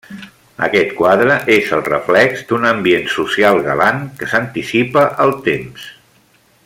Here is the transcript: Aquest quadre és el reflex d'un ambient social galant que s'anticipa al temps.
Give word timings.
Aquest 0.67 0.93
quadre 1.01 1.35
és 1.55 1.67
el 1.77 1.83
reflex 1.89 2.41
d'un 2.51 2.65
ambient 2.71 3.05
social 3.17 3.61
galant 3.69 4.01
que 4.23 4.31
s'anticipa 4.33 5.05
al 5.27 5.37
temps. 5.51 5.87